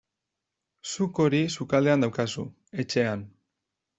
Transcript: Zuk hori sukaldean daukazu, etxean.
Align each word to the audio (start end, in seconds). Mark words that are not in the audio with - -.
Zuk 0.93 1.19
hori 1.25 1.41
sukaldean 1.57 2.05
daukazu, 2.05 2.45
etxean. 2.85 3.25